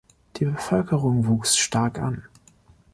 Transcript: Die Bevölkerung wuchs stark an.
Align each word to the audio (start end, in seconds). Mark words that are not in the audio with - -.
Die 0.37 0.45
Bevölkerung 0.45 1.27
wuchs 1.27 1.55
stark 1.57 1.99
an. 1.99 2.23